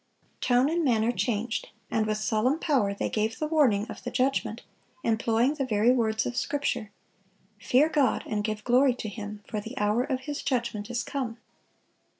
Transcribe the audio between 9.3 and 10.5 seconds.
for the hour of His